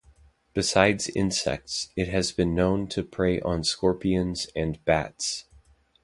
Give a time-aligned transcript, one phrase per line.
[0.55, 5.45] Besides insects it has been known to prey on scorpions and bats.